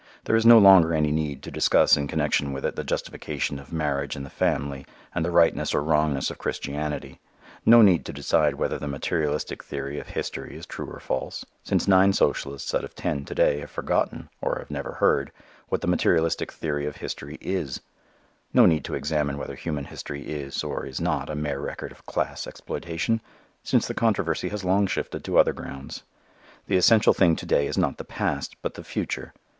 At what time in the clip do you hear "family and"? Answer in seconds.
4.31-5.23